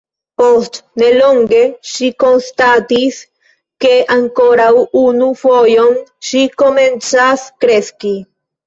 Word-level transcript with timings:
Post 0.41 0.77
ne 1.01 1.09
longe 1.17 1.59
ŝi 1.89 2.09
konstatis 2.23 3.21
ke 3.87 3.93
ankoraŭ 4.19 4.71
unu 5.07 5.29
fojon 5.45 5.97
ŝi 6.31 6.47
komencas 6.65 7.51
kreski. 7.63 8.19